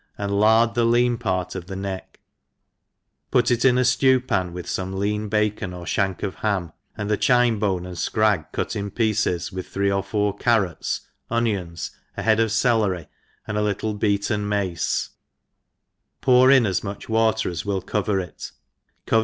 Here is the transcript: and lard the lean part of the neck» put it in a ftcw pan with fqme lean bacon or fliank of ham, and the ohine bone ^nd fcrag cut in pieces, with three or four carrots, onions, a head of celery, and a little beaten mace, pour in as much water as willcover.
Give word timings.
and 0.17 0.31
lard 0.39 0.73
the 0.73 0.83
lean 0.83 1.15
part 1.15 1.53
of 1.53 1.67
the 1.67 1.75
neck» 1.75 2.19
put 3.29 3.51
it 3.51 3.63
in 3.63 3.77
a 3.77 3.81
ftcw 3.81 4.27
pan 4.27 4.51
with 4.51 4.65
fqme 4.65 4.95
lean 4.95 5.29
bacon 5.29 5.75
or 5.75 5.85
fliank 5.85 6.23
of 6.23 6.33
ham, 6.37 6.71
and 6.97 7.07
the 7.07 7.19
ohine 7.19 7.59
bone 7.59 7.83
^nd 7.83 7.91
fcrag 8.11 8.51
cut 8.51 8.75
in 8.75 8.89
pieces, 8.89 9.51
with 9.51 9.67
three 9.67 9.91
or 9.91 10.01
four 10.01 10.35
carrots, 10.35 11.01
onions, 11.29 11.91
a 12.17 12.23
head 12.23 12.39
of 12.39 12.51
celery, 12.51 13.07
and 13.45 13.59
a 13.59 13.61
little 13.61 13.93
beaten 13.93 14.49
mace, 14.49 15.11
pour 16.19 16.49
in 16.49 16.65
as 16.65 16.83
much 16.83 17.07
water 17.07 17.47
as 17.47 17.61
willcover. 17.61 18.33